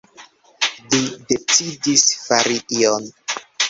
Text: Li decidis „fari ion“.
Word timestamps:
Li 0.95 1.03
decidis 1.33 2.09
„fari 2.27 2.61
ion“. 2.83 3.11